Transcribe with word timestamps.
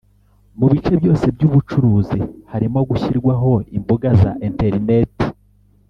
mu 0.59 0.65
bice 0.71 0.93
byose 1.01 1.25
by’ubucuruzi- 1.35 2.19
harimo 2.51 2.79
gushyirwaho 2.89 3.51
imbuga 3.77 4.07
za 4.21 4.31
interineti 4.47 5.25